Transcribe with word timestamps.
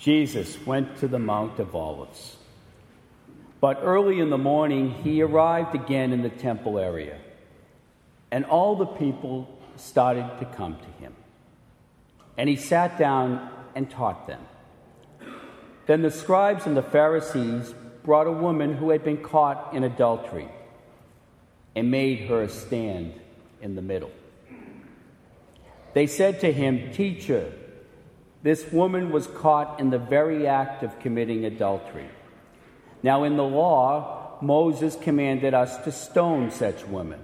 Jesus 0.00 0.56
went 0.64 0.96
to 1.00 1.08
the 1.08 1.18
Mount 1.18 1.58
of 1.58 1.76
Olives. 1.76 2.36
But 3.60 3.80
early 3.82 4.18
in 4.18 4.30
the 4.30 4.38
morning, 4.38 4.92
he 5.04 5.20
arrived 5.20 5.74
again 5.74 6.14
in 6.14 6.22
the 6.22 6.30
temple 6.30 6.78
area, 6.78 7.18
and 8.30 8.46
all 8.46 8.76
the 8.76 8.86
people 8.86 9.58
started 9.76 10.26
to 10.38 10.46
come 10.46 10.78
to 10.78 11.04
him. 11.04 11.14
And 12.38 12.48
he 12.48 12.56
sat 12.56 12.98
down 12.98 13.50
and 13.74 13.90
taught 13.90 14.26
them. 14.26 14.40
Then 15.86 16.00
the 16.00 16.10
scribes 16.10 16.64
and 16.64 16.74
the 16.74 16.82
Pharisees 16.82 17.74
brought 18.02 18.26
a 18.26 18.32
woman 18.32 18.74
who 18.74 18.90
had 18.90 19.04
been 19.04 19.22
caught 19.22 19.74
in 19.74 19.84
adultery 19.84 20.48
and 21.76 21.90
made 21.90 22.20
her 22.20 22.48
stand 22.48 23.20
in 23.60 23.74
the 23.74 23.82
middle. 23.82 24.10
They 25.92 26.06
said 26.06 26.40
to 26.40 26.52
him, 26.52 26.90
Teacher, 26.92 27.52
this 28.42 28.70
woman 28.72 29.10
was 29.10 29.26
caught 29.26 29.80
in 29.80 29.90
the 29.90 29.98
very 29.98 30.46
act 30.46 30.82
of 30.82 30.98
committing 31.00 31.44
adultery. 31.44 32.08
Now, 33.02 33.24
in 33.24 33.36
the 33.36 33.44
law, 33.44 34.38
Moses 34.40 34.96
commanded 34.96 35.54
us 35.54 35.76
to 35.84 35.92
stone 35.92 36.50
such 36.50 36.86
women. 36.86 37.20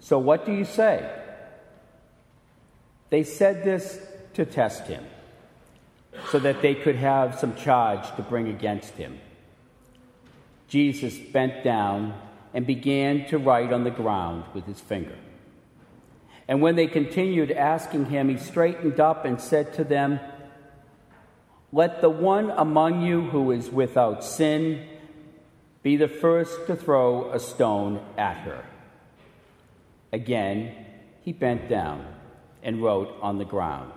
So, 0.00 0.18
what 0.18 0.46
do 0.46 0.52
you 0.52 0.64
say? 0.64 1.10
They 3.10 3.24
said 3.24 3.64
this 3.64 4.00
to 4.34 4.44
test 4.44 4.86
him, 4.86 5.04
so 6.30 6.38
that 6.40 6.62
they 6.62 6.74
could 6.74 6.96
have 6.96 7.38
some 7.38 7.56
charge 7.56 8.14
to 8.16 8.22
bring 8.22 8.48
against 8.48 8.94
him. 8.94 9.18
Jesus 10.68 11.16
bent 11.18 11.64
down 11.64 12.20
and 12.52 12.66
began 12.66 13.26
to 13.26 13.38
write 13.38 13.72
on 13.72 13.84
the 13.84 13.90
ground 13.90 14.44
with 14.54 14.66
his 14.66 14.80
finger. 14.80 15.16
And 16.46 16.60
when 16.60 16.76
they 16.76 16.86
continued 16.86 17.50
asking 17.50 18.06
him, 18.06 18.28
he 18.28 18.36
straightened 18.36 19.00
up 19.00 19.24
and 19.24 19.40
said 19.40 19.72
to 19.74 19.84
them, 19.84 20.20
Let 21.72 22.00
the 22.00 22.10
one 22.10 22.50
among 22.50 23.02
you 23.02 23.22
who 23.22 23.50
is 23.50 23.70
without 23.70 24.22
sin 24.22 24.86
be 25.82 25.96
the 25.96 26.08
first 26.08 26.66
to 26.66 26.76
throw 26.76 27.30
a 27.30 27.40
stone 27.40 28.04
at 28.16 28.38
her. 28.38 28.64
Again, 30.12 30.74
he 31.22 31.32
bent 31.32 31.68
down 31.68 32.06
and 32.62 32.82
wrote 32.82 33.14
on 33.20 33.38
the 33.38 33.44
ground. 33.44 33.92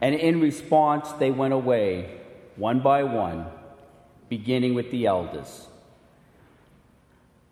And 0.00 0.14
in 0.14 0.40
response, 0.40 1.10
they 1.12 1.30
went 1.30 1.52
away, 1.52 2.18
one 2.56 2.80
by 2.80 3.02
one, 3.02 3.46
beginning 4.28 4.74
with 4.74 4.90
the 4.90 5.06
eldest. 5.06 5.68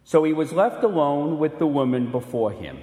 So 0.04 0.24
he 0.24 0.32
was 0.32 0.52
left 0.52 0.82
alone 0.82 1.38
with 1.38 1.58
the 1.58 1.66
woman 1.66 2.10
before 2.10 2.52
him. 2.52 2.78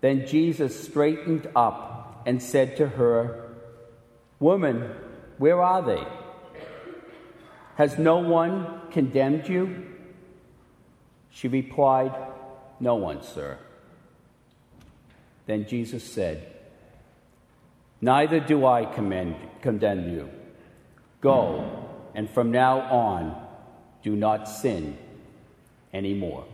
Then 0.00 0.26
Jesus 0.26 0.84
straightened 0.88 1.48
up 1.56 2.22
and 2.26 2.42
said 2.42 2.76
to 2.76 2.88
her, 2.88 3.48
Woman, 4.38 4.90
where 5.38 5.60
are 5.60 5.82
they? 5.82 6.04
Has 7.76 7.98
no 7.98 8.18
one 8.18 8.80
condemned 8.90 9.48
you? 9.48 9.86
She 11.30 11.48
replied, 11.48 12.12
No 12.80 12.96
one, 12.96 13.22
sir. 13.22 13.58
Then 15.46 15.66
Jesus 15.66 16.04
said, 16.04 16.54
Neither 18.00 18.40
do 18.40 18.66
I 18.66 18.84
commend, 18.84 19.36
condemn 19.62 20.08
you. 20.12 20.30
Go, 21.20 21.88
and 22.14 22.30
from 22.30 22.50
now 22.50 22.80
on, 22.80 23.46
do 24.02 24.14
not 24.14 24.48
sin 24.48 24.96
anymore. 25.92 26.44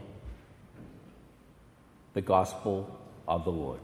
The 2.14 2.22
Gospel 2.22 2.93
of 3.26 3.44
the 3.44 3.50
Lord. 3.50 3.80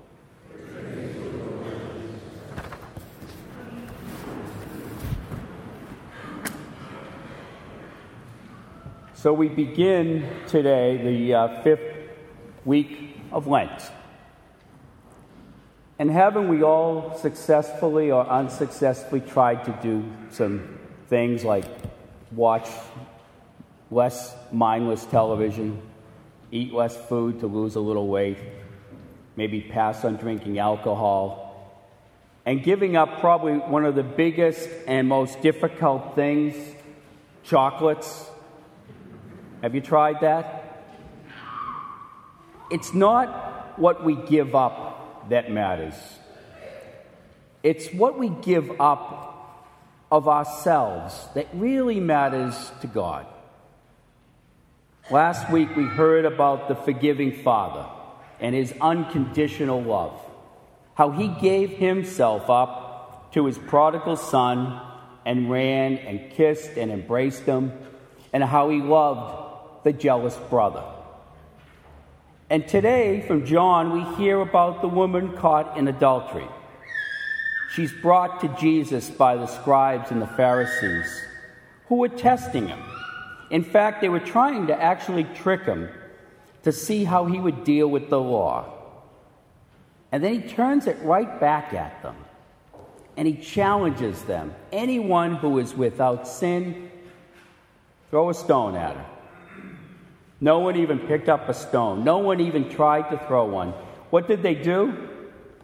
So 9.14 9.34
we 9.34 9.48
begin 9.48 10.26
today 10.46 10.96
the 10.96 11.34
uh, 11.34 11.62
fifth 11.62 11.94
week 12.64 13.20
of 13.32 13.46
Lent. 13.46 13.90
And 15.98 16.10
haven't 16.10 16.48
we 16.48 16.62
all 16.62 17.18
successfully 17.18 18.10
or 18.10 18.26
unsuccessfully 18.26 19.20
tried 19.20 19.64
to 19.66 19.78
do 19.82 20.10
some 20.30 20.78
things 21.08 21.44
like 21.44 21.66
watch 22.32 22.70
less 23.90 24.34
mindless 24.50 25.04
television, 25.04 25.82
eat 26.50 26.72
less 26.72 26.96
food 26.96 27.40
to 27.40 27.46
lose 27.46 27.74
a 27.74 27.80
little 27.80 28.08
weight, 28.08 28.38
maybe 29.40 29.62
pass 29.62 30.04
on 30.04 30.16
drinking 30.16 30.58
alcohol, 30.58 31.74
and 32.44 32.62
giving 32.62 32.94
up 32.94 33.20
probably 33.20 33.54
one 33.54 33.86
of 33.86 33.94
the 33.94 34.02
biggest 34.02 34.68
and 34.86 35.08
most 35.08 35.40
difficult 35.40 36.14
things 36.14 36.54
chocolates. 37.42 38.28
Have 39.62 39.74
you 39.74 39.80
tried 39.80 40.20
that? 40.20 40.84
It's 42.70 42.92
not 42.92 43.78
what 43.78 44.04
we 44.04 44.14
give 44.14 44.54
up 44.54 45.30
that 45.30 45.50
matters, 45.50 45.94
it's 47.62 47.88
what 47.94 48.18
we 48.18 48.28
give 48.28 48.78
up 48.78 49.64
of 50.12 50.28
ourselves 50.28 51.14
that 51.34 51.48
really 51.54 51.98
matters 51.98 52.72
to 52.82 52.86
God. 52.86 53.24
Last 55.10 55.50
week 55.50 55.74
we 55.76 55.84
heard 55.84 56.26
about 56.26 56.68
the 56.68 56.74
forgiving 56.74 57.32
Father 57.42 57.86
and 58.40 58.54
his 58.54 58.74
unconditional 58.80 59.82
love. 59.82 60.18
How 60.94 61.10
he 61.10 61.28
gave 61.28 61.70
himself 61.70 62.50
up 62.50 63.32
to 63.32 63.46
his 63.46 63.58
prodigal 63.58 64.16
son 64.16 64.80
and 65.24 65.50
ran 65.50 65.98
and 65.98 66.30
kissed 66.32 66.76
and 66.76 66.90
embraced 66.90 67.44
him, 67.44 67.72
and 68.32 68.42
how 68.42 68.70
he 68.70 68.80
loved 68.80 69.84
the 69.84 69.92
jealous 69.92 70.36
brother. 70.48 70.82
And 72.48 72.66
today, 72.66 73.22
from 73.26 73.46
John, 73.46 73.92
we 73.92 74.16
hear 74.16 74.40
about 74.40 74.82
the 74.82 74.88
woman 74.88 75.36
caught 75.36 75.76
in 75.76 75.86
adultery. 75.86 76.48
She's 77.74 77.92
brought 77.92 78.40
to 78.40 78.48
Jesus 78.60 79.08
by 79.08 79.36
the 79.36 79.46
scribes 79.46 80.10
and 80.10 80.20
the 80.20 80.26
Pharisees, 80.26 81.22
who 81.86 81.96
were 81.96 82.08
testing 82.08 82.66
him. 82.66 82.80
In 83.50 83.62
fact, 83.62 84.00
they 84.00 84.08
were 84.08 84.20
trying 84.20 84.66
to 84.66 84.82
actually 84.82 85.24
trick 85.24 85.62
him 85.62 85.88
to 86.62 86.72
see 86.72 87.04
how 87.04 87.26
he 87.26 87.38
would 87.38 87.64
deal 87.64 87.88
with 87.88 88.10
the 88.10 88.20
law. 88.20 88.72
And 90.12 90.22
then 90.22 90.40
he 90.40 90.48
turns 90.48 90.86
it 90.86 90.98
right 91.02 91.40
back 91.40 91.72
at 91.72 92.02
them 92.02 92.16
and 93.20 93.28
he 93.28 93.34
challenges 93.34 94.22
them. 94.22 94.54
Anyone 94.72 95.36
who 95.36 95.58
is 95.58 95.74
without 95.74 96.26
sin, 96.26 96.90
throw 98.08 98.30
a 98.30 98.34
stone 98.34 98.74
at 98.74 98.96
her. 98.96 99.06
No 100.40 100.60
one 100.60 100.76
even 100.76 100.98
picked 101.00 101.28
up 101.28 101.46
a 101.50 101.52
stone, 101.52 102.02
no 102.02 102.16
one 102.16 102.40
even 102.40 102.70
tried 102.70 103.10
to 103.10 103.18
throw 103.26 103.44
one. 103.44 103.74
What 104.08 104.26
did 104.26 104.42
they 104.42 104.54
do? 104.54 105.08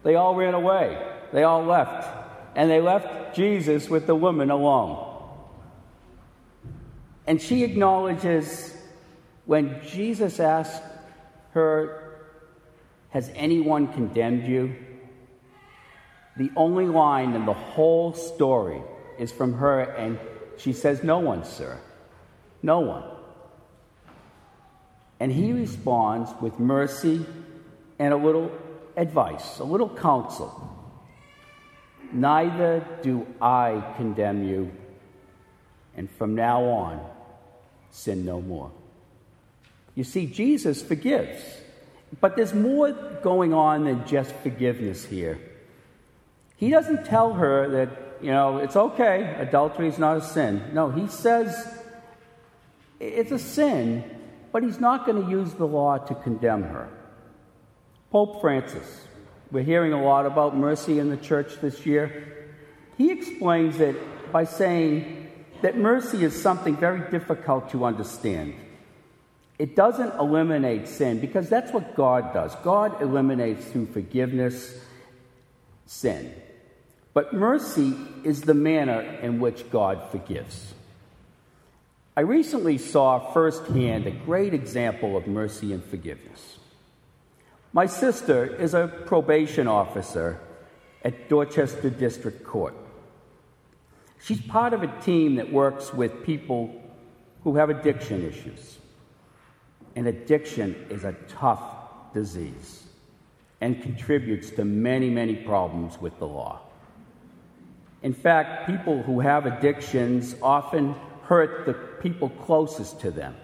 They 0.03 0.13
all 0.13 0.35
ran 0.35 0.53
away, 0.53 1.03
they 1.33 1.43
all 1.43 1.63
left. 1.63 2.07
And 2.55 2.69
they 2.69 2.79
left 2.79 3.35
Jesus 3.35 3.89
with 3.89 4.05
the 4.05 4.13
woman 4.13 4.51
alone. 4.51 5.03
And 7.25 7.41
she 7.41 7.63
acknowledges 7.63 8.76
when 9.47 9.81
Jesus 9.81 10.39
asked 10.39 10.83
her, 11.53 12.19
Has 13.09 13.31
anyone 13.33 13.87
condemned 13.87 14.45
you? 14.45 14.75
The 16.35 16.51
only 16.55 16.85
line 16.85 17.33
in 17.33 17.45
the 17.45 17.53
whole 17.53 18.13
story 18.13 18.81
is 19.17 19.31
from 19.31 19.53
her, 19.53 19.81
and 19.81 20.19
she 20.57 20.73
says, 20.73 21.01
No 21.01 21.19
one, 21.19 21.45
sir. 21.45 21.79
No 22.61 22.81
one. 22.81 23.03
And 25.19 25.31
he 25.31 25.53
responds 25.53 26.29
with 26.41 26.59
mercy 26.59 27.25
and 27.97 28.13
a 28.13 28.17
little 28.17 28.51
advice, 28.97 29.59
a 29.59 29.63
little 29.63 29.89
counsel. 29.89 30.63
Neither 32.11 32.85
do 33.01 33.25
I 33.41 33.93
condemn 33.95 34.43
you, 34.43 34.71
and 35.95 36.11
from 36.11 36.35
now 36.35 36.63
on, 36.65 36.99
sin 37.91 38.25
no 38.25 38.41
more. 38.41 38.71
You 39.97 40.03
see, 40.03 40.27
Jesus 40.27 40.83
forgives. 40.83 41.41
But 42.21 42.35
there's 42.35 42.53
more 42.53 42.91
going 43.23 43.51
on 43.51 43.85
than 43.85 44.05
just 44.05 44.31
forgiveness 44.35 45.03
here. 45.03 45.39
He 46.55 46.69
doesn't 46.69 47.05
tell 47.05 47.33
her 47.33 47.67
that, 47.69 47.89
you 48.21 48.29
know, 48.29 48.57
it's 48.57 48.75
okay, 48.75 49.35
adultery 49.39 49.87
is 49.87 49.97
not 49.97 50.17
a 50.17 50.21
sin. 50.21 50.69
No, 50.71 50.91
he 50.91 51.07
says 51.07 51.81
it's 52.99 53.31
a 53.31 53.39
sin, 53.39 54.03
but 54.51 54.61
he's 54.61 54.79
not 54.79 55.07
going 55.07 55.25
to 55.25 55.31
use 55.31 55.53
the 55.55 55.65
law 55.65 55.97
to 55.97 56.13
condemn 56.13 56.61
her. 56.61 56.89
Pope 58.11 58.39
Francis, 58.39 59.07
we're 59.51 59.63
hearing 59.63 59.93
a 59.93 60.03
lot 60.03 60.27
about 60.27 60.55
mercy 60.55 60.99
in 60.99 61.09
the 61.09 61.17
church 61.17 61.59
this 61.59 61.87
year. 61.87 62.51
He 62.99 63.11
explains 63.11 63.79
it 63.79 64.31
by 64.31 64.43
saying 64.43 65.27
that 65.63 65.75
mercy 65.75 66.23
is 66.23 66.39
something 66.39 66.77
very 66.77 67.09
difficult 67.09 67.71
to 67.71 67.83
understand. 67.83 68.53
It 69.59 69.75
doesn't 69.75 70.13
eliminate 70.19 70.87
sin 70.87 71.19
because 71.19 71.49
that's 71.49 71.71
what 71.71 71.95
God 71.95 72.33
does. 72.33 72.53
God 72.63 73.01
eliminates 73.01 73.65
through 73.65 73.87
forgiveness 73.87 74.79
sin. 75.85 76.33
But 77.13 77.33
mercy 77.33 77.95
is 78.23 78.41
the 78.41 78.53
manner 78.53 79.01
in 79.01 79.39
which 79.39 79.71
God 79.71 80.11
forgives. 80.11 80.73
I 82.15 82.21
recently 82.21 82.77
saw 82.77 83.31
firsthand 83.31 84.05
a 84.05 84.11
great 84.11 84.53
example 84.53 85.17
of 85.17 85.27
mercy 85.27 85.73
and 85.73 85.83
forgiveness. 85.83 86.57
My 87.73 87.85
sister 87.85 88.45
is 88.45 88.73
a 88.73 88.87
probation 88.87 89.67
officer 89.67 90.39
at 91.03 91.29
Dorchester 91.29 91.89
District 91.89 92.43
Court. 92.43 92.75
She's 94.19 94.41
part 94.41 94.73
of 94.73 94.83
a 94.83 95.01
team 95.01 95.35
that 95.35 95.51
works 95.51 95.93
with 95.93 96.23
people 96.23 96.81
who 97.43 97.55
have 97.55 97.69
addiction 97.69 98.27
issues. 98.27 98.77
And 99.97 100.05
addiction 100.05 100.85
is 100.91 101.03
a 101.05 101.13
tough 101.27 101.59
disease 102.13 102.83
and 103.59 103.81
contributes 103.81 104.51
to 104.51 104.63
many, 104.63 105.09
many 105.09 105.35
problems 105.35 105.99
with 105.99 106.19
the 106.19 106.27
law. 106.27 106.59
In 108.03 108.13
fact, 108.13 108.67
people 108.67 109.01
who 109.01 109.21
have 109.21 109.47
addictions 109.47 110.35
often 110.39 110.93
hurt 111.23 111.65
the 111.65 111.73
people 111.73 112.29
closest 112.29 112.99
to 113.01 113.09
them. 113.09 113.35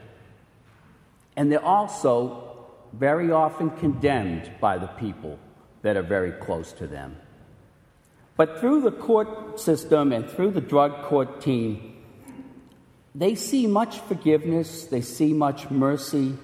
And 1.35 1.51
they're 1.51 1.65
also 1.65 2.67
very 2.94 3.31
often 3.31 3.71
condemned 3.71 4.51
by 4.61 4.77
the 4.77 4.85
people 4.85 5.39
that 5.81 5.97
are 5.97 6.03
very 6.03 6.33
close 6.33 6.71
to 6.73 6.85
them. 6.85 7.17
But 8.38 8.59
through 8.59 8.81
the 8.81 8.91
court 8.91 9.59
system 9.59 10.11
and 10.11 10.29
through 10.29 10.51
the 10.51 10.61
drug 10.61 11.01
court 11.05 11.41
team, 11.41 11.93
they 13.15 13.36
see 13.36 13.68
much 13.68 14.00
forgiveness, 14.00 14.86
they 14.86 15.01
see 15.01 15.33
much 15.33 15.69
mercy, 15.69 16.36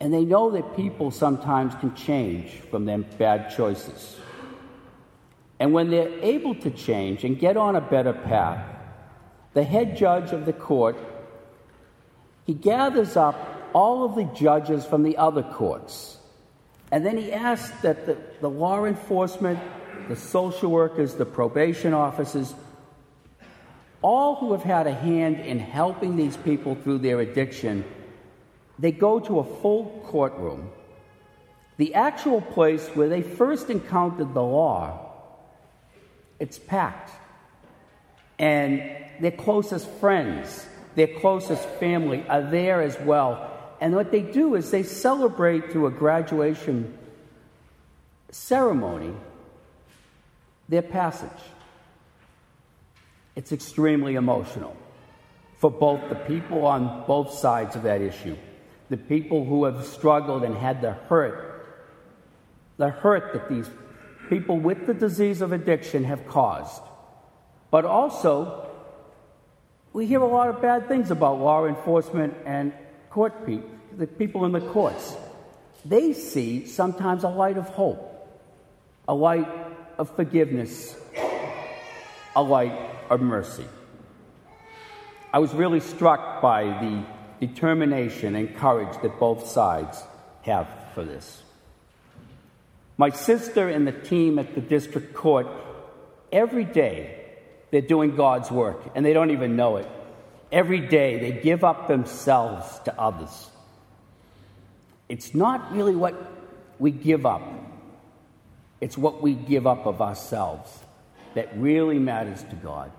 and 0.00 0.12
they 0.12 0.24
know 0.24 0.50
that 0.50 0.76
people 0.76 1.10
sometimes 1.10 1.74
can 1.76 1.94
change 1.94 2.50
from 2.70 2.84
their 2.84 2.98
bad 2.98 3.54
choices. 3.56 4.16
And 5.58 5.72
when 5.72 5.90
they're 5.90 6.12
able 6.20 6.54
to 6.56 6.70
change 6.70 7.24
and 7.24 7.38
get 7.38 7.56
on 7.56 7.76
a 7.76 7.80
better 7.80 8.12
path, 8.12 8.64
the 9.54 9.62
head 9.62 9.96
judge 9.96 10.32
of 10.32 10.44
the 10.44 10.52
court 10.52 10.96
he 12.46 12.54
gathers 12.54 13.16
up 13.16 13.70
all 13.72 14.04
of 14.04 14.14
the 14.14 14.24
judges 14.24 14.86
from 14.86 15.02
the 15.02 15.16
other 15.16 15.42
courts. 15.42 16.16
And 16.92 17.04
then 17.04 17.18
he 17.18 17.32
asks 17.32 17.78
that 17.80 18.06
the, 18.06 18.16
the 18.40 18.48
law 18.48 18.84
enforcement, 18.84 19.58
the 20.08 20.14
social 20.14 20.70
workers, 20.70 21.14
the 21.14 21.26
probation 21.26 21.92
officers, 21.92 22.54
all 24.02 24.36
who 24.36 24.52
have 24.52 24.62
had 24.62 24.86
a 24.86 24.94
hand 24.94 25.40
in 25.40 25.58
helping 25.58 26.16
these 26.16 26.36
people 26.36 26.74
through 26.74 26.98
their 26.98 27.20
addiction, 27.20 27.84
they 28.78 28.92
go 28.92 29.20
to 29.20 29.38
a 29.38 29.44
full 29.44 30.02
courtroom. 30.06 30.70
The 31.76 31.94
actual 31.94 32.40
place 32.40 32.86
where 32.94 33.08
they 33.08 33.22
first 33.22 33.70
encountered 33.70 34.34
the 34.34 34.42
law 34.42 35.06
it's 36.38 36.58
packed. 36.58 37.10
And 38.38 38.82
their 39.20 39.30
closest 39.30 39.88
friends, 39.92 40.66
their 40.94 41.06
closest 41.06 41.66
family 41.80 42.24
are 42.28 42.42
there 42.42 42.82
as 42.82 42.98
well. 43.00 43.50
And 43.80 43.94
what 43.94 44.10
they 44.10 44.20
do 44.20 44.54
is 44.54 44.70
they 44.70 44.82
celebrate 44.82 45.72
through 45.72 45.86
a 45.86 45.90
graduation 45.90 46.96
ceremony 48.30 49.14
their 50.68 50.82
passage. 50.82 51.30
It's 53.36 53.52
extremely 53.52 54.14
emotional 54.14 54.74
for 55.58 55.70
both 55.70 56.08
the 56.08 56.14
people 56.14 56.66
on 56.66 57.04
both 57.06 57.32
sides 57.32 57.76
of 57.76 57.82
that 57.82 58.00
issue. 58.00 58.36
The 58.88 58.96
people 58.96 59.44
who 59.44 59.64
have 59.64 59.84
struggled 59.84 60.42
and 60.42 60.56
had 60.56 60.80
the 60.80 60.92
hurt, 60.92 61.66
the 62.78 62.88
hurt 62.88 63.32
that 63.32 63.48
these 63.48 63.68
people 64.28 64.58
with 64.58 64.86
the 64.86 64.94
disease 64.94 65.40
of 65.40 65.52
addiction 65.52 66.04
have 66.04 66.26
caused. 66.26 66.82
But 67.70 67.84
also, 67.84 68.68
we 69.92 70.06
hear 70.06 70.20
a 70.20 70.26
lot 70.26 70.48
of 70.48 70.62
bad 70.62 70.88
things 70.88 71.10
about 71.10 71.40
law 71.40 71.66
enforcement 71.66 72.34
and 72.44 72.72
court 73.10 73.46
people, 73.46 73.70
the 73.96 74.06
people 74.06 74.44
in 74.44 74.52
the 74.52 74.60
courts. 74.60 75.16
They 75.84 76.12
see 76.12 76.66
sometimes 76.66 77.24
a 77.24 77.28
light 77.28 77.56
of 77.56 77.68
hope, 77.68 78.12
a 79.08 79.14
light 79.14 79.48
of 79.98 80.14
forgiveness, 80.14 80.96
a 82.36 82.42
light 82.42 82.78
of 83.08 83.22
mercy. 83.22 83.64
I 85.32 85.38
was 85.38 85.52
really 85.54 85.80
struck 85.80 86.42
by 86.42 86.64
the 86.64 87.46
determination 87.46 88.36
and 88.36 88.54
courage 88.56 88.94
that 89.02 89.18
both 89.18 89.46
sides 89.46 90.02
have 90.42 90.68
for 90.94 91.02
this. 91.02 91.42
My 92.98 93.10
sister 93.10 93.68
and 93.68 93.86
the 93.86 93.92
team 93.92 94.38
at 94.38 94.54
the 94.54 94.60
district 94.60 95.14
court, 95.14 95.46
every 96.30 96.64
day, 96.64 97.24
they're 97.70 97.80
doing 97.80 98.16
God's 98.16 98.50
work, 98.50 98.80
and 98.94 99.04
they 99.04 99.12
don't 99.12 99.30
even 99.30 99.56
know 99.56 99.76
it. 99.76 99.88
Every 100.52 100.80
day, 100.80 101.18
they 101.18 101.42
give 101.42 101.64
up 101.64 101.88
themselves 101.88 102.78
to 102.84 102.98
others. 102.98 103.50
It's 105.08 105.34
not 105.34 105.72
really 105.72 105.96
what 105.96 106.14
we 106.78 106.90
give 106.90 107.26
up, 107.26 107.42
it's 108.80 108.96
what 108.96 109.22
we 109.22 109.34
give 109.34 109.66
up 109.66 109.86
of 109.86 110.02
ourselves 110.02 110.70
that 111.36 111.56
really 111.56 112.00
matters 112.00 112.42
to 112.42 112.56
God. 112.56 112.90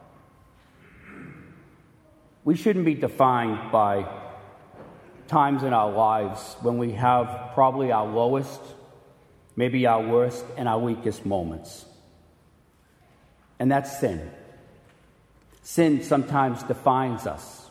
We 2.45 2.55
shouldn't 2.55 2.85
be 2.85 2.95
defined 2.95 3.71
by 3.71 4.09
times 5.27 5.63
in 5.63 5.73
our 5.73 5.91
lives 5.91 6.55
when 6.61 6.77
we 6.77 6.93
have 6.93 7.51
probably 7.53 7.91
our 7.91 8.07
lowest 8.07 8.61
maybe 9.57 9.87
our 9.87 10.01
worst 10.01 10.45
and 10.55 10.69
our 10.69 10.79
weakest 10.79 11.25
moments. 11.25 11.85
And 13.59 13.69
that's 13.69 13.99
sin. 13.99 14.31
Sin 15.63 16.03
sometimes 16.03 16.63
defines 16.63 17.27
us. 17.27 17.69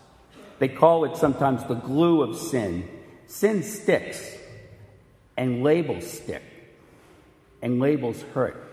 They 0.58 0.68
call 0.68 1.04
it 1.04 1.16
sometimes 1.16 1.64
the 1.64 1.74
glue 1.74 2.22
of 2.22 2.36
sin. 2.36 2.88
Sin 3.28 3.62
sticks, 3.62 4.36
and 5.36 5.62
labels 5.62 6.10
stick, 6.10 6.42
and 7.62 7.80
labels 7.80 8.20
hurt. 8.34 8.65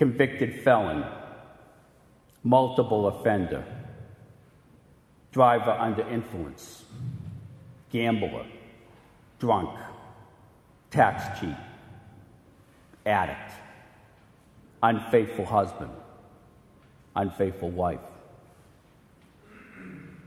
Convicted 0.00 0.62
felon, 0.62 1.04
multiple 2.42 3.06
offender, 3.08 3.62
driver 5.30 5.72
under 5.72 6.08
influence, 6.08 6.84
gambler, 7.92 8.46
drunk, 9.38 9.78
tax 10.90 11.38
cheat, 11.38 11.54
addict, 13.04 13.52
unfaithful 14.82 15.44
husband, 15.44 15.90
unfaithful 17.14 17.68
wife. 17.68 18.00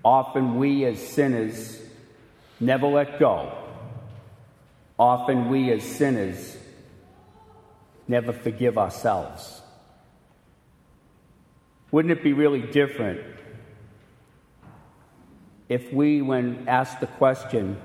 Often 0.06 0.60
we 0.60 0.86
as 0.86 1.00
sinners 1.00 1.82
never 2.60 2.86
let 2.86 3.18
go. 3.20 3.58
Often 5.00 5.50
we 5.50 5.72
as 5.72 5.82
sinners 5.82 6.58
never 8.08 8.32
forgive 8.32 8.77
ourselves. 8.77 9.62
Wouldn't 11.94 12.12
it 12.12 12.24
be 12.24 12.34
really 12.34 12.62
different 12.62 13.22
if 15.70 15.94
we, 15.94 16.24
when 16.24 16.68
asked 16.68 17.02
the 17.02 17.06
question, 17.06 17.80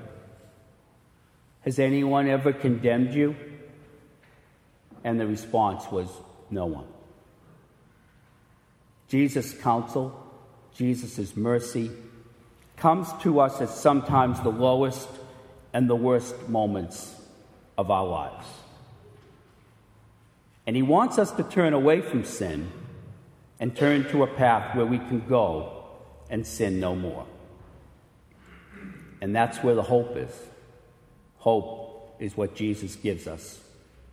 Has 1.61 1.79
anyone 1.79 2.27
ever 2.27 2.55
condemned 2.55 3.13
you? 3.13 3.37
And 5.05 5.21
the 5.21 5.27
response 5.27 5.85
was, 5.93 6.09
No 6.49 6.65
one. 6.65 6.87
Jesus' 9.09 9.53
counsel, 9.53 10.19
Jesus' 10.75 11.37
mercy 11.37 11.91
comes 12.79 13.13
to 13.21 13.41
us 13.41 13.61
at 13.61 13.69
sometimes 13.69 14.41
the 14.41 14.49
lowest 14.49 15.11
and 15.75 15.87
the 15.87 15.95
worst 15.95 16.49
moments 16.49 17.15
of 17.77 17.91
our 17.91 18.07
lives. 18.07 18.47
And 20.67 20.75
He 20.75 20.83
wants 20.83 21.19
us 21.19 21.31
to 21.33 21.43
turn 21.43 21.75
away 21.75 22.01
from 22.01 22.25
sin 22.25 22.73
and 23.61 23.77
turn 23.77 24.09
to 24.11 24.23
a 24.23 24.27
path 24.27 24.77
where 24.77 24.87
we 24.87 24.99
can 24.99 25.21
go 25.29 25.85
and 26.31 26.47
sin 26.47 26.81
no 26.81 26.95
more. 26.95 27.27
And 29.21 29.35
that's 29.35 29.59
where 29.59 29.75
the 29.75 29.83
hope 29.83 30.17
is. 30.17 30.33
Hope 31.39 32.17
is 32.21 32.37
what 32.37 32.55
Jesus 32.55 32.97
gives 32.97 33.27
us 33.27 33.61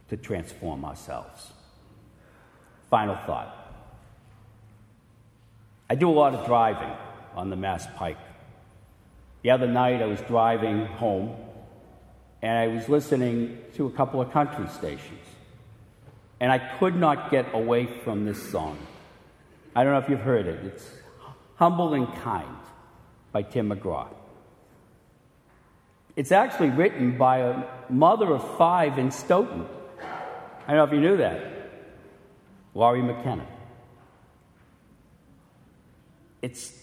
to 0.10 0.18
transform 0.18 0.86
ourselves. 0.86 1.52
Final 2.90 3.16
thought. 3.26 3.62
I 5.90 5.96
do 5.96 6.10
a 6.10 6.12
lot 6.12 6.34
of 6.34 6.46
driving 6.46 6.92
on 7.36 7.50
the 7.50 7.56
Mass 7.56 7.88
Pike. 7.96 8.18
The 9.44 9.52
other 9.52 9.68
night 9.68 10.02
I 10.02 10.06
was 10.06 10.22
driving 10.22 10.86
home 10.86 11.36
and 12.42 12.58
I 12.58 12.68
was 12.68 12.90
listening 12.90 13.60
to 13.76 13.86
a 13.86 13.92
couple 13.92 14.22
of 14.22 14.32
country 14.32 14.68
stations. 14.70 15.22
And 16.40 16.52
I 16.52 16.60
could 16.60 16.96
not 16.96 17.32
get 17.32 17.54
away 17.54 17.86
from 18.04 18.26
this 18.26 18.52
song. 18.52 18.78
I 19.76 19.84
don't 19.84 19.92
know 19.92 20.00
if 20.00 20.10
you've 20.10 20.22
heard 20.22 20.48
it. 20.48 20.64
It's 20.66 20.90
Humble 21.58 21.94
and 21.94 22.08
Kind 22.16 22.58
by 23.34 23.42
Tim 23.42 23.70
McGraw. 23.70 24.08
It's 26.16 26.32
actually 26.32 26.70
written 26.70 27.18
by 27.18 27.40
a 27.40 27.64
mother 27.90 28.34
of 28.34 28.58
five 28.58 28.98
in 28.98 29.12
Stoughton. 29.12 29.66
I 30.66 30.74
don't 30.74 30.78
know 30.78 30.84
if 30.86 30.94
you 30.94 31.02
knew 31.02 31.18
that. 31.18 31.42
Lori 32.74 33.02
McKenna. 33.02 33.46
It's 36.42 36.74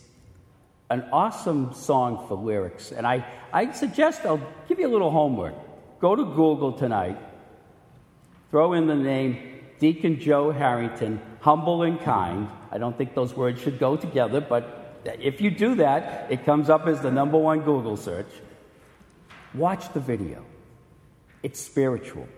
an 0.90 1.06
awesome 1.12 1.72
song 1.72 2.26
for 2.28 2.34
lyrics, 2.34 2.92
and 2.92 3.06
I, 3.06 3.24
I 3.52 3.72
suggest 3.72 4.26
I'll 4.26 4.46
give 4.68 4.78
you 4.78 4.86
a 4.86 4.92
little 4.92 5.10
homework. 5.10 5.54
Go 6.00 6.14
to 6.14 6.24
Google 6.24 6.72
tonight, 6.72 7.16
throw 8.50 8.74
in 8.74 8.86
the 8.86 8.94
name 8.94 9.60
Deacon 9.78 10.20
Joe 10.20 10.50
Harrington, 10.50 11.22
humble 11.42 11.82
and 11.82 12.00
kind. 12.00 12.48
I 12.70 12.78
don't 12.78 12.96
think 12.96 13.14
those 13.14 13.34
words 13.34 13.60
should 13.60 13.78
go 13.78 13.96
together, 13.96 14.40
but 14.40 15.00
if 15.20 15.40
you 15.40 15.50
do 15.50 15.74
that, 15.74 16.30
it 16.30 16.44
comes 16.44 16.70
up 16.70 16.86
as 16.86 17.00
the 17.00 17.10
number 17.10 17.36
one 17.36 17.60
Google 17.60 17.96
search. 17.96 18.30
Watch 19.52 19.92
the 19.92 20.00
video. 20.00 20.44
It's 21.42 21.60
spiritual, 21.60 22.28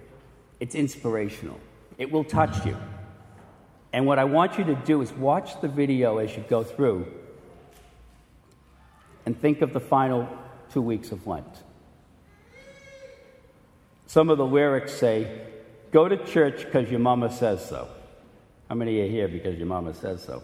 it's 0.59 0.75
inspirational, 0.75 1.61
it 1.99 2.11
will 2.11 2.25
touch 2.25 2.65
you. 2.65 2.77
And 3.93 4.07
what 4.07 4.19
I 4.19 4.25
want 4.25 4.59
you 4.59 4.65
to 4.65 4.75
do 4.75 5.03
is 5.03 5.13
watch 5.13 5.61
the 5.61 5.69
video 5.69 6.19
as 6.19 6.35
you 6.35 6.43
go 6.49 6.65
through 6.65 7.07
and 9.27 9.39
think 9.39 9.61
of 9.61 9.75
the 9.75 9.81
final 9.81 10.27
two 10.73 10.81
weeks 10.83 11.13
of 11.13 11.27
Lent. 11.27 11.63
Some 14.07 14.31
of 14.31 14.39
the 14.39 14.47
lyrics 14.47 14.93
say, 14.95 15.43
Go 15.93 16.09
to 16.09 16.17
church 16.17 16.65
because 16.65 16.91
your 16.91 16.99
mama 16.99 17.31
says 17.31 17.69
so. 17.69 17.89
How 18.69 18.75
many 18.75 19.01
are 19.01 19.09
here 19.09 19.29
because 19.29 19.59
your 19.59 19.67
mama 19.67 19.95
says 19.95 20.23
so? 20.23 20.43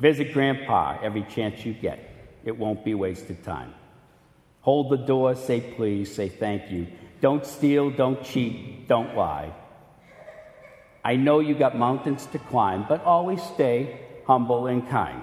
Visit 0.00 0.32
grandpa 0.32 0.98
every 1.02 1.22
chance 1.22 1.64
you 1.64 1.72
get. 1.72 1.98
It 2.44 2.56
won't 2.56 2.84
be 2.84 2.94
wasted 2.94 3.42
time. 3.42 3.74
Hold 4.60 4.90
the 4.90 4.96
door, 4.96 5.34
say 5.34 5.60
please, 5.60 6.14
say 6.14 6.28
thank 6.28 6.70
you. 6.70 6.86
Don't 7.20 7.44
steal, 7.44 7.90
don't 7.90 8.22
cheat, 8.22 8.88
don't 8.88 9.16
lie. 9.16 9.52
I 11.04 11.16
know 11.16 11.40
you 11.40 11.54
got 11.54 11.76
mountains 11.76 12.26
to 12.26 12.38
climb, 12.38 12.86
but 12.88 13.04
always 13.04 13.42
stay 13.42 14.00
humble 14.26 14.66
and 14.66 14.88
kind. 14.88 15.22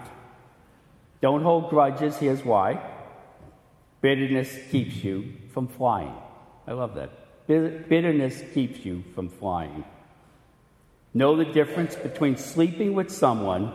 Don't 1.21 1.43
hold 1.43 1.69
grudges, 1.69 2.17
here's 2.17 2.45
why. 2.45 2.79
Bitterness 4.01 4.57
keeps 4.69 5.03
you 5.03 5.33
from 5.53 5.67
flying. 5.67 6.13
I 6.67 6.73
love 6.73 6.95
that. 6.95 7.09
Bitterness 7.47 8.43
keeps 8.53 8.85
you 8.85 9.03
from 9.15 9.29
flying. 9.29 9.83
Know 11.13 11.35
the 11.35 11.45
difference 11.45 11.95
between 11.95 12.37
sleeping 12.37 12.93
with 12.93 13.11
someone 13.11 13.73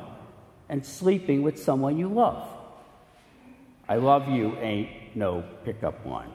and 0.69 0.85
sleeping 0.85 1.43
with 1.43 1.63
someone 1.63 1.99
you 1.99 2.09
love. 2.09 2.49
I 3.89 3.97
love 3.97 4.29
you 4.29 4.57
ain't 4.57 5.15
no 5.15 5.45
pickup 5.65 6.05
line. 6.07 6.31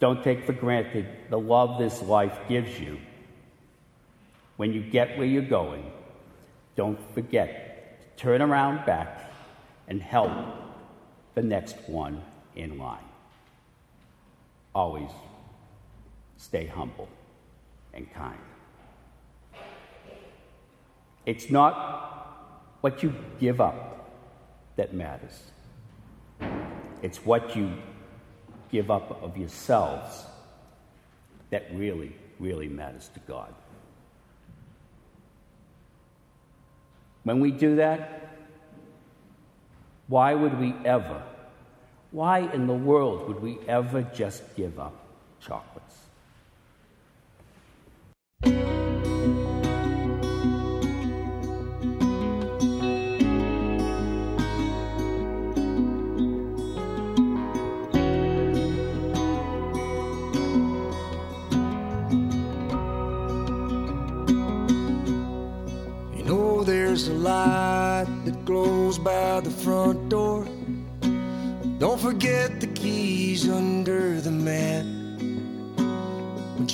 Don't 0.00 0.24
take 0.24 0.44
for 0.46 0.52
granted 0.52 1.06
the 1.28 1.38
love 1.38 1.78
this 1.78 2.00
life 2.02 2.36
gives 2.48 2.78
you. 2.80 2.98
When 4.56 4.72
you 4.72 4.82
get 4.82 5.18
where 5.18 5.26
you're 5.26 5.42
going, 5.42 5.90
don't 6.74 6.98
forget 7.14 8.16
to 8.16 8.22
turn 8.22 8.40
around 8.40 8.86
back 8.86 9.30
and 9.86 10.00
help 10.00 10.32
the 11.34 11.42
next 11.42 11.76
one 11.86 12.22
in 12.56 12.78
line. 12.78 13.04
Always 14.74 15.10
stay 16.36 16.66
humble 16.66 17.08
and 17.98 18.14
kind. 18.14 18.38
It's 21.26 21.50
not 21.50 21.74
what 22.80 23.02
you 23.02 23.12
give 23.40 23.60
up 23.60 24.08
that 24.76 24.94
matters. 24.94 25.42
It's 27.02 27.18
what 27.26 27.56
you 27.56 27.72
give 28.70 28.90
up 28.90 29.22
of 29.22 29.36
yourselves 29.36 30.24
that 31.50 31.66
really, 31.74 32.14
really 32.38 32.68
matters 32.68 33.10
to 33.14 33.20
God. 33.20 33.52
When 37.24 37.40
we 37.40 37.50
do 37.50 37.76
that, 37.76 38.36
why 40.06 40.34
would 40.34 40.58
we 40.58 40.72
ever, 40.84 41.22
why 42.12 42.38
in 42.38 42.66
the 42.68 42.74
world 42.74 43.26
would 43.28 43.42
we 43.42 43.58
ever 43.66 44.02
just 44.02 44.54
give 44.56 44.78
up 44.78 44.94
chocolates? 45.40 46.07
You 48.44 48.52
know 66.24 66.62
there's 66.62 67.08
a 67.08 67.14
light 67.14 68.06
that 68.24 68.44
glows 68.44 68.98
by 68.98 69.40
the 69.40 69.50
front 69.50 70.08
door. 70.08 70.46
Don't 71.78 72.00
forget 72.00 72.60
the 72.60 72.68
keys 72.68 73.48
under 73.48 74.20
the 74.20 74.30
mat. 74.30 74.97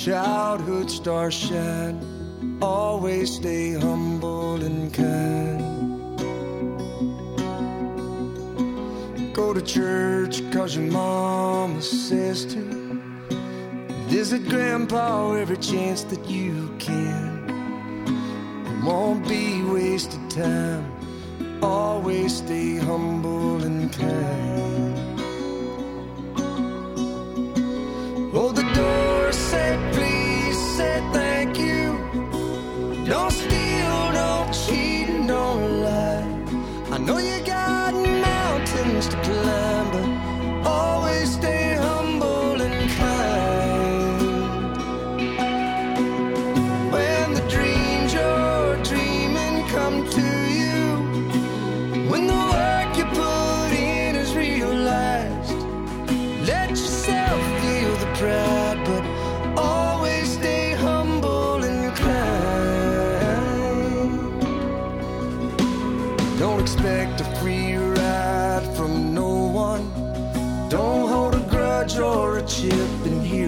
Childhood 0.05 0.91
stars 0.91 1.33
shine, 1.33 2.59
always 2.61 3.37
stay 3.37 3.73
humble 3.73 4.63
and 4.63 4.93
kind. 4.93 5.59
Go 9.33 9.51
to 9.51 9.63
church 9.63 10.43
cause 10.51 10.75
your 10.75 10.91
mama 10.91 11.81
says 11.81 12.45
to. 12.53 12.61
Visit 14.05 14.47
grandpa 14.47 15.33
every 15.33 15.57
chance 15.57 16.03
that 16.03 16.23
you 16.29 16.69
can 16.77 18.05
It 18.67 18.85
won't 18.85 19.27
be 19.27 19.63
wasted 19.63 20.29
time. 20.29 20.85
Always 21.63 22.37
stay 22.37 22.77
humble 22.77 23.63
and 23.63 23.91
kind. 23.91 25.04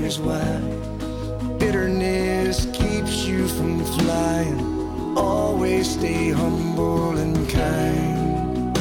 Here's 0.07 0.19
why. 0.19 0.59
Bitterness 1.59 2.65
keeps 2.67 3.25
you 3.25 3.45
from 3.45 3.83
flying. 3.83 5.17
Always 5.17 5.91
stay 5.91 6.31
humble 6.31 7.17
and 7.17 7.37
kind. 7.49 8.73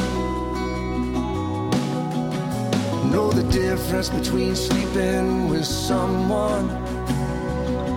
Know 3.11 3.29
the 3.31 3.43
difference 3.51 4.09
between 4.09 4.55
sleeping 4.55 5.49
with 5.49 5.65
someone 5.65 6.69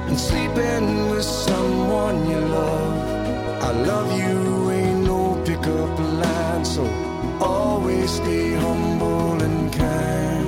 and 0.09 0.19
sleeping 0.19 1.11
with 1.11 1.25
someone 1.25 2.29
you 2.29 2.41
love. 2.41 3.63
I 3.63 3.71
love 3.91 4.09
you 4.21 4.71
ain't 4.71 5.05
no 5.05 5.41
pickup 5.45 5.99
line, 6.25 6.65
so 6.65 6.83
always 7.41 8.11
stay 8.11 8.55
humble 8.55 9.41
and 9.41 9.73
kind. 9.73 10.40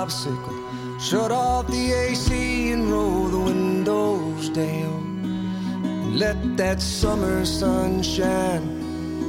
Popsicle. 0.00 0.58
Shut 0.98 1.30
off 1.30 1.66
the 1.66 1.92
AC 1.92 2.72
and 2.72 2.90
roll 2.90 3.28
the 3.28 3.40
windows 3.52 4.48
down. 4.48 6.16
Let 6.18 6.38
that 6.56 6.80
summer 6.80 7.44
sunshine. 7.44 8.64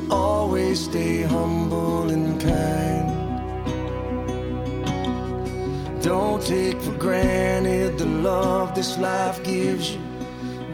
Always 0.09 0.85
stay 0.85 1.23
humble 1.23 2.09
and 2.09 2.39
kind. 2.39 3.09
Don't 6.01 6.41
take 6.45 6.79
for 6.81 6.97
granted 6.97 7.97
the 7.97 8.05
love 8.05 8.73
this 8.73 8.97
life 8.97 9.43
gives 9.43 9.91
you. 9.93 10.01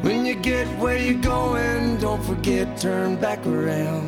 When 0.05 0.25
you 0.27 0.35
get 0.35 0.67
where 0.79 0.97
you're 0.97 1.25
going, 1.37 1.97
don't 1.97 2.23
forget, 2.23 2.77
turn 2.77 3.15
back 3.17 3.45
around. 3.47 4.07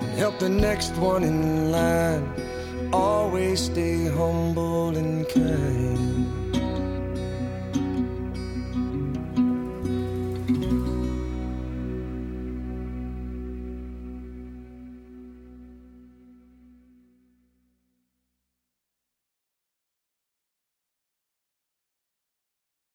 And 0.00 0.18
help 0.22 0.38
the 0.38 0.48
next 0.48 0.96
one 0.96 1.22
in 1.24 1.70
line. 1.70 2.45
Always 2.92 3.60
stay 3.64 4.06
humble 4.06 4.96
and 4.96 5.28
kind. 5.28 5.95